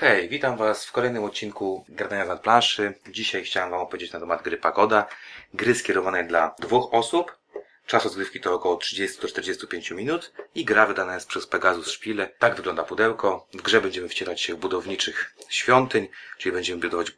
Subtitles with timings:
[0.00, 2.94] Hej, witam Was w kolejnym odcinku Gradania nad planszy.
[3.08, 5.06] Dzisiaj chciałem Wam opowiedzieć na temat gry Pagoda.
[5.54, 7.38] Gry skierowanej dla dwóch osób.
[7.86, 12.28] Czas rozgrywki to około 30-45 minut i gra wydana jest przez Pegasus Szpile.
[12.38, 13.46] Tak wygląda pudełko.
[13.54, 17.12] W grze będziemy wcielać się budowniczych świątyń, czyli będziemy budować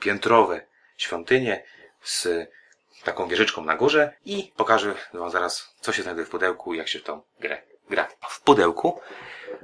[0.00, 1.64] piętrowe świątynie
[2.02, 2.28] z
[3.04, 6.88] taką wieżyczką na górze i pokażę Wam zaraz, co się znajduje w pudełku i jak
[6.88, 8.08] się w tą grę gra.
[8.28, 9.00] W pudełku,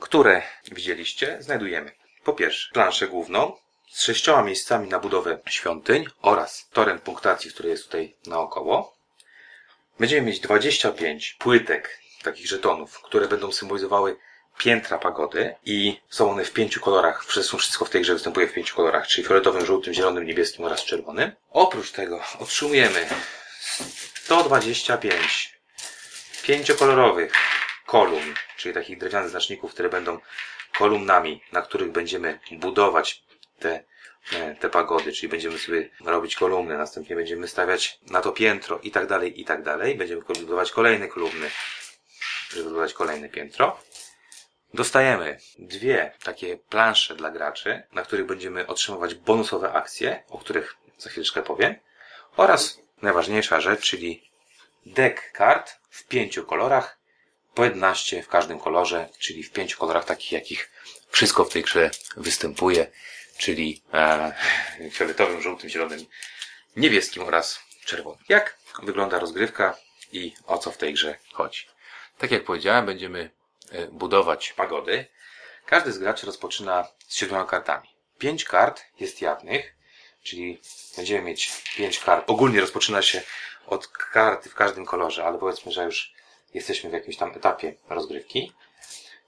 [0.00, 0.42] które
[0.72, 3.56] widzieliście, znajdujemy po pierwsze planszę główną
[3.90, 8.94] z sześcioma miejscami na budowę świątyń oraz torem punktacji, który jest tutaj naokoło.
[10.00, 14.16] Będziemy mieć 25 płytek, takich żetonów, które będą symbolizowały
[14.58, 17.24] piętra pagody i są one w pięciu kolorach.
[17.24, 21.32] Wszystko w tej grze występuje w pięciu kolorach, czyli fioletowym, żółtym, zielonym, niebieskim oraz czerwonym.
[21.50, 23.06] Oprócz tego otrzymujemy
[24.14, 25.54] 125
[26.42, 27.32] pięciokolorowych
[27.86, 30.18] kolumn, czyli takich drewnianych znaczników, które będą
[30.78, 33.24] kolumnami, na których będziemy budować
[33.58, 33.84] te,
[34.32, 38.90] e, te pagody, czyli będziemy sobie robić kolumny, następnie będziemy stawiać na to piętro i
[38.90, 39.94] tak dalej, i tak dalej.
[39.94, 41.50] Będziemy budować kolejne kolumny,
[42.50, 43.80] żeby budować kolejne piętro.
[44.74, 51.10] Dostajemy dwie takie plansze dla graczy, na których będziemy otrzymywać bonusowe akcje, o których za
[51.10, 51.74] chwileczkę powiem.
[52.36, 54.30] Oraz najważniejsza rzecz, czyli
[54.86, 56.98] deck kart w pięciu kolorach,
[57.54, 60.70] po 11 w każdym kolorze, czyli w pięciu kolorach takich, jakich
[61.08, 62.86] wszystko w tej grze występuje,
[63.38, 64.34] czyli e,
[64.90, 66.06] fioletowym, żółtym, zielonym,
[66.76, 68.24] niebieskim oraz czerwonym.
[68.28, 69.76] Jak wygląda rozgrywka
[70.12, 71.66] i o co w tej grze chodzi?
[72.18, 73.30] Tak jak powiedziałem, będziemy
[73.70, 75.06] e, budować pagody.
[75.66, 77.88] Każdy z graczy rozpoczyna z siedmioma kartami.
[78.18, 79.74] Pięć kart jest jawnych,
[80.22, 80.60] czyli
[80.96, 82.24] będziemy mieć pięć kart.
[82.30, 83.22] Ogólnie rozpoczyna się
[83.66, 86.14] od karty w każdym kolorze, ale powiedzmy, że już
[86.54, 88.52] jesteśmy w jakimś tam etapie rozgrywki.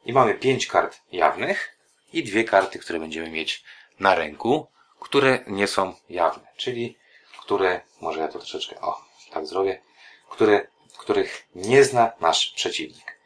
[0.04, 1.78] I mamy pięć kart jawnych
[2.12, 3.64] i dwie karty, które będziemy mieć
[4.00, 4.66] na ręku,
[5.00, 6.98] które nie są jawne, czyli
[7.40, 9.82] które, może ja to troszeczkę, o, tak zrobię,
[10.30, 10.66] które,
[10.98, 13.16] których nie zna nasz przeciwnik.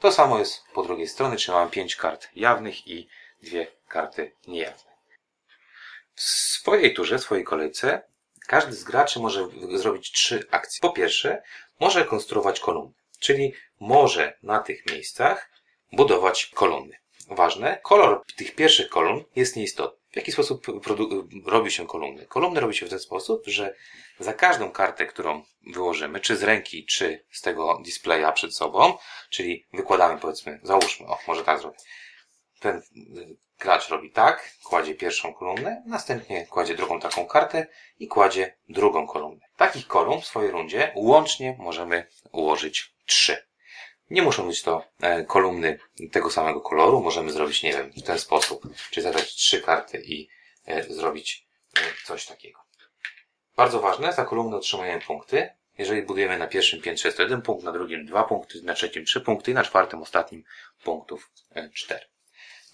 [0.00, 3.08] To samo jest po drugiej stronie, czyli mamy pięć kart jawnych i
[3.42, 4.90] dwie karty niejawne.
[6.14, 8.02] W swojej turze, w swojej kolejce,
[8.46, 10.80] każdy z graczy może zrobić trzy akcje.
[10.80, 11.42] Po pierwsze,
[11.80, 15.50] może konstruować kolumny, czyli może na tych miejscach
[15.92, 16.96] budować kolumny.
[17.30, 19.98] Ważne, kolor tych pierwszych kolumn jest nieistotny.
[20.12, 20.66] W jaki sposób
[21.46, 22.26] robi się kolumny?
[22.26, 23.74] Kolumny robi się w ten sposób, że
[24.18, 28.98] za każdą kartę, którą wyłożymy, czy z ręki, czy z tego displaya przed sobą,
[29.30, 31.78] czyli wykładamy powiedzmy, załóżmy, o, może tak zrobię.
[32.60, 32.82] Ten y,
[33.58, 37.66] gracz robi tak, kładzie pierwszą kolumnę, następnie kładzie drugą taką kartę
[37.98, 39.46] i kładzie drugą kolumnę.
[39.56, 43.48] Takich kolumn w swojej rundzie łącznie możemy ułożyć trzy.
[44.10, 45.78] Nie muszą być to e, kolumny
[46.12, 47.00] tego samego koloru.
[47.00, 48.62] Możemy zrobić, nie wiem, w ten sposób.
[48.90, 50.28] Czyli zabrać trzy karty i
[50.66, 51.46] e, zrobić
[51.76, 52.60] e, coś takiego.
[53.56, 55.50] Bardzo ważne, za kolumny otrzymujemy punkty.
[55.78, 59.04] Jeżeli budujemy na pierwszym piętrze jest to jeden punkt, na drugim dwa punkty, na trzecim
[59.04, 60.44] trzy punkty i na czwartym, ostatnim
[60.84, 61.30] punktów
[61.74, 62.06] cztery.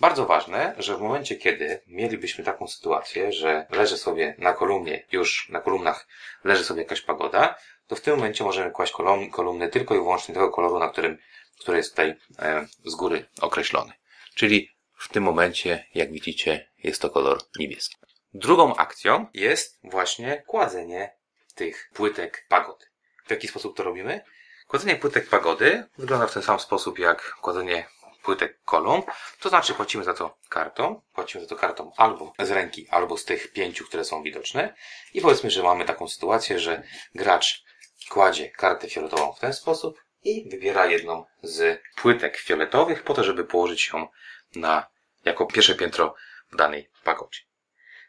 [0.00, 5.48] Bardzo ważne, że w momencie, kiedy mielibyśmy taką sytuację, że leży sobie na kolumnie, już
[5.48, 6.06] na kolumnach
[6.44, 7.54] leży sobie jakaś pagoda,
[7.86, 11.18] to w tym momencie możemy kłaść kolum, kolumny tylko i wyłącznie tego koloru, na którym,
[11.60, 13.92] który jest tutaj e, z góry określony.
[14.34, 17.96] Czyli w tym momencie, jak widzicie, jest to kolor niebieski.
[18.34, 21.16] Drugą akcją jest właśnie kładzenie
[21.54, 22.86] tych płytek pagody.
[23.26, 24.24] W jaki sposób to robimy?
[24.66, 27.86] Kładzenie płytek pagody wygląda w ten sam sposób jak kładzenie
[28.24, 29.02] płytek kolumn.
[29.40, 31.02] To znaczy płacimy za to kartą.
[31.14, 34.74] Płacimy za to kartą albo z ręki, albo z tych pięciu, które są widoczne.
[35.14, 36.82] I powiedzmy, że mamy taką sytuację, że
[37.14, 37.64] gracz
[38.08, 43.44] kładzie kartę fioletową w ten sposób i wybiera jedną z płytek fioletowych po to, żeby
[43.44, 44.08] położyć ją
[44.56, 44.86] na,
[45.24, 46.14] jako pierwsze piętro
[46.52, 47.40] w danej pagodzie.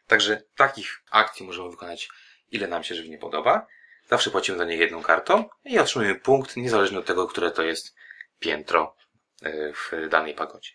[0.06, 2.08] Także takich akcji możemy wykonać
[2.50, 3.66] ile nam się żywnie podoba.
[4.08, 7.94] Zawsze płacimy za nie jedną kartą i otrzymujemy punkt niezależnie od tego, które to jest
[8.38, 8.96] piętro
[9.74, 10.70] w danej pagodzie.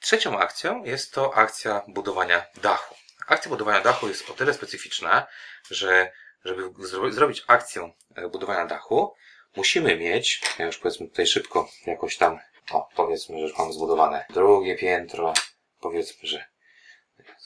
[0.00, 2.94] Trzecią akcją jest to akcja budowania dachu.
[3.26, 5.26] Akcja budowania dachu jest o tyle specyficzna,
[5.70, 6.12] że
[6.44, 9.14] żeby zro- zrobić akcję e, budowania dachu,
[9.56, 12.38] musimy mieć, ja już powiedzmy tutaj szybko jakoś tam,
[12.72, 15.34] o, powiedzmy, że już mamy zbudowane drugie piętro,
[15.80, 16.44] powiedzmy, że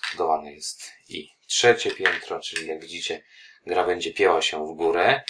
[0.08, 3.22] zbudowane jest i trzecie piętro, czyli jak widzicie,
[3.66, 5.22] gra będzie pieła się w górę.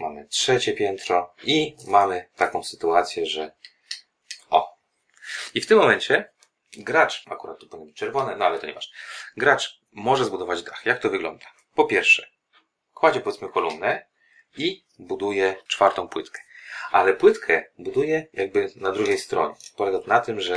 [0.00, 3.54] Mamy trzecie piętro i mamy taką sytuację, że.
[5.54, 6.32] I w tym momencie
[6.76, 8.92] gracz, akurat tu powinno być czerwone, no ale to nieważne.
[9.36, 10.86] Gracz może zbudować dach.
[10.86, 11.46] Jak to wygląda?
[11.74, 12.30] Po pierwsze,
[12.94, 14.06] kładzie powiedzmy kolumnę
[14.56, 16.40] i buduje czwartą płytkę.
[16.90, 19.54] Ale płytkę buduje jakby na drugiej stronie.
[19.76, 20.56] Polega to na tym, że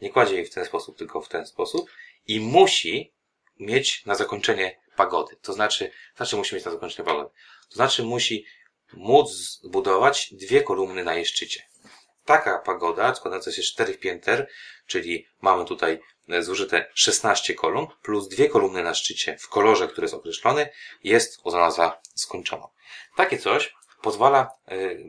[0.00, 1.90] nie kładzie jej w ten sposób, tylko w ten sposób
[2.26, 3.12] i musi
[3.58, 5.36] mieć na zakończenie pagody.
[5.42, 7.30] To znaczy, znaczy musi mieć na zakończenie pagody.
[7.68, 8.44] To znaczy musi
[8.92, 9.30] móc
[9.62, 11.69] zbudować dwie kolumny na jej szczycie.
[12.24, 14.48] Taka pagoda składająca się z czterech pięter,
[14.86, 16.00] czyli mamy tutaj
[16.38, 20.68] zużyte 16 kolumn plus dwie kolumny na szczycie w kolorze, który jest określony,
[21.04, 22.68] jest uznana za skończoną.
[23.16, 25.04] Takie coś pozwala y,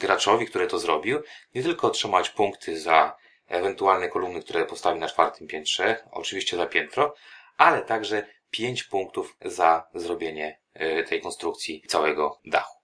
[0.00, 1.22] graczowi, który to zrobił,
[1.54, 3.16] nie tylko otrzymać punkty za
[3.48, 7.14] ewentualne kolumny, które postawi na czwartym piętrze, oczywiście za piętro,
[7.56, 12.83] ale także 5 punktów za zrobienie y, tej konstrukcji całego dachu.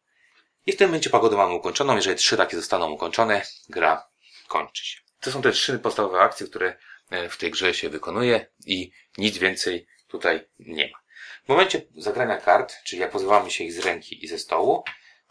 [0.70, 1.96] I w tym momencie pagodę mamy ukończoną.
[1.96, 4.08] Jeżeli trzy takie zostaną ukończone, gra
[4.48, 5.00] kończy się.
[5.20, 6.76] To są te trzy podstawowe akcje, które
[7.12, 10.98] y, w tej grze się wykonuje i nic więcej tutaj nie ma.
[11.44, 14.84] W momencie zagrania kart, czyli jak pozbywamy się ich z ręki i ze stołu,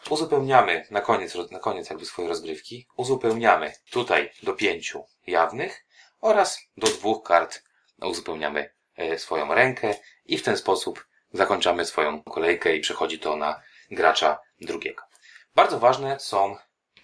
[0.10, 5.86] uzupełniamy na koniec, na koniec jakby swojej rozgrywki, uzupełniamy tutaj do pięciu jawnych
[6.22, 7.64] oraz do dwóch kart
[8.02, 9.96] uzupełniamy e, swoją rękę
[10.26, 15.09] i w ten sposób zakończamy swoją kolejkę i przechodzi to na gracza drugiego.
[15.56, 16.56] Bardzo ważne są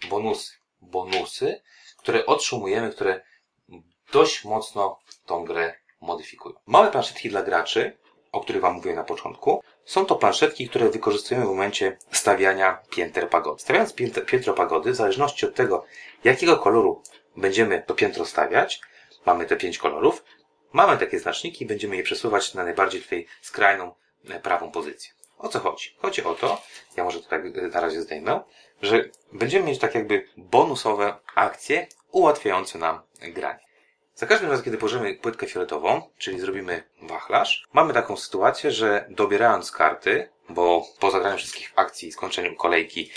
[0.10, 0.54] bonusy.
[0.82, 1.62] Bonusy,
[1.98, 3.22] które otrzymujemy, które
[4.14, 6.56] dość mocno tą grę modyfikują.
[6.66, 7.98] Małe planszetki dla graczy,
[8.32, 13.30] o których Wam mówiłem na początku, są to planszetki, które wykorzystujemy w momencie stawiania pięter
[13.30, 13.62] pagody.
[13.62, 13.94] Stawiając
[14.28, 15.86] piętro pagody, w zależności od tego,
[16.24, 17.02] jakiego koloru
[17.38, 18.82] będziemy to piętro stawiać,
[19.26, 20.24] mamy te pięć kolorów,
[20.74, 23.94] mamy takie znaczniki i będziemy je przesuwać na najbardziej tutaj skrajną
[24.30, 25.15] e, prawą pozycję.
[25.38, 25.96] O co chodzi?
[26.02, 26.62] Chodzi o to,
[26.98, 28.42] ja może to tak e, na razie zdejmę,
[28.82, 33.66] że będziemy mieć tak jakby bonusowe akcje ułatwiające nam granie.
[34.16, 39.72] Za każdym razem, kiedy położymy płytkę fioletową, czyli zrobimy wachlarz, mamy taką sytuację, że dobierając
[39.72, 43.12] karty, bo po zagraniu wszystkich akcji i skończeniu kolejki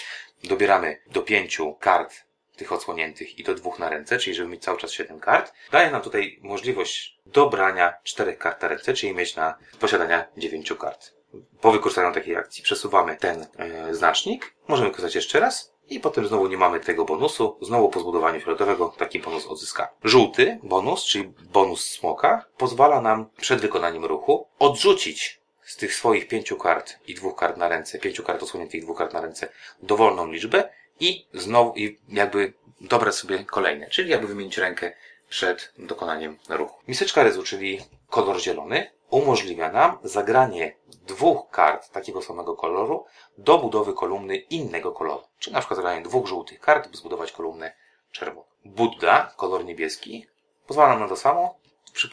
[0.44, 2.14] dobieramy do pięciu kart
[2.56, 5.90] tych odsłoniętych i do dwóch na ręce, czyli żeby mieć cały czas siedem kart, daje
[5.90, 11.17] nam tutaj możliwość dobrania czterech kart na ręce, czyli mieć na posiadania dziewięciu kart.
[11.60, 16.46] Po wykorzystaniu takiej akcji przesuwamy ten e, znacznik, możemy wykorzystać jeszcze raz i potem znowu
[16.46, 17.58] nie mamy tego bonusu.
[17.62, 19.88] Znowu po zbudowaniu fioletowego taki bonus odzyskamy.
[20.04, 26.56] Żółty bonus, czyli bonus smoka, pozwala nam przed wykonaniem ruchu odrzucić z tych swoich pięciu
[26.56, 29.48] kart i dwóch kart na ręce, pięciu kart osłoniętych i dwóch kart na ręce,
[29.82, 30.68] dowolną liczbę
[31.00, 34.92] i znowu i jakby dobrać sobie kolejne, czyli jakby wymienić rękę
[35.28, 36.80] przed dokonaniem ruchu.
[36.88, 43.04] Miseczka rezu, czyli kolor zielony, umożliwia nam zagranie dwóch kart takiego samego koloru
[43.38, 45.22] do budowy kolumny innego koloru.
[45.38, 47.72] Czyli na przykład zagranie dwóch żółtych kart, by zbudować kolumnę
[48.12, 48.46] czerwoną.
[48.64, 50.26] Buddha, kolor niebieski,
[50.66, 51.58] pozwala nam na to samo,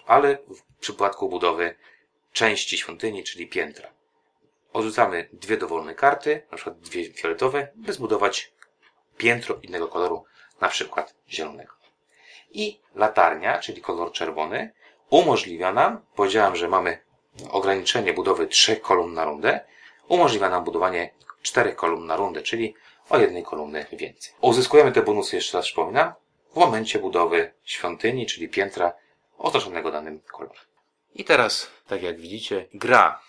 [0.06, 1.76] ale w przypadku budowy
[2.32, 3.90] części świątyni, czyli piętra.
[4.74, 8.54] Odrzucamy dwie dowolne karty, na przykład dwie fioletowe, by zbudować
[9.18, 10.26] piętro innego koloru,
[10.62, 11.74] na przykład zielonego.
[12.52, 14.72] I latarnia, czyli kolor czerwony,
[15.10, 17.00] umożliwia nam, powiedziałem, że mamy
[17.50, 19.60] ograniczenie budowy trzech kolumn na rundę,
[20.08, 21.10] umożliwia nam budowanie
[21.42, 22.76] czterech kolumn na rundę, czyli
[23.10, 24.34] o jednej kolumny więcej.
[24.42, 26.14] Uzyskujemy te bonusy, jeszcze raz przypominam,
[26.54, 28.94] w momencie budowy świątyni, czyli piętra
[29.38, 30.64] otoczonego danym kolorem.
[31.16, 33.20] I teraz, tak jak widzicie, gra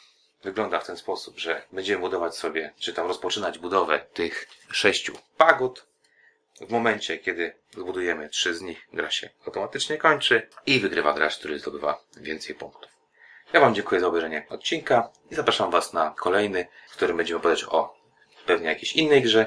[0.42, 5.86] wygląda w ten sposób, że będziemy budować sobie, czy tam rozpoczynać budowę tych sześciu pagód.
[6.60, 11.58] W momencie, kiedy zbudujemy trzy z nich, gra się automatycznie kończy i wygrywa gracz, który
[11.58, 12.90] zdobywa więcej punktów.
[13.52, 17.64] Ja Wam dziękuję za obejrzenie odcinka i zapraszam Was na kolejny, w którym będziemy opowiadać
[17.64, 17.96] o
[18.46, 19.46] pewnie jakiejś innej grze.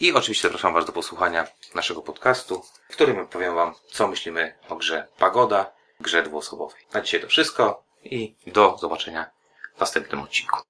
[0.00, 4.76] I oczywiście zapraszam Was do posłuchania naszego podcastu, w którym powiem Wam, co myślimy o
[4.76, 6.82] grze Pagoda, grze dwuosobowej.
[6.92, 9.30] Na dzisiaj to wszystko i do zobaczenia
[9.76, 10.64] w następnym odcinku.